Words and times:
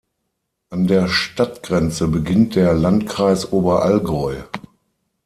An 0.71 0.87
der 0.87 1.07
Stadtgrenze 1.07 2.07
beginnt 2.07 2.55
der 2.55 2.73
Landkreis 2.73 3.51
Oberallgäu. 3.53 4.35